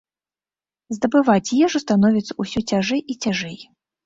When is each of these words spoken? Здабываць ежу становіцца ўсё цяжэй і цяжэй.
Здабываць 0.97 1.55
ежу 1.67 1.83
становіцца 1.85 2.33
ўсё 2.45 2.65
цяжэй 2.73 3.01
і 3.11 3.19
цяжэй. 3.27 3.57